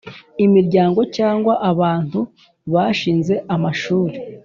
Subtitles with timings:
[0.45, 2.19] Imiryango cyangwa abantu
[2.73, 4.15] bashinze amashuri